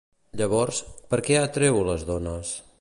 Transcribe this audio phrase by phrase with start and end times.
[0.39, 0.79] Llavors,
[1.13, 2.59] per què atreu les dones?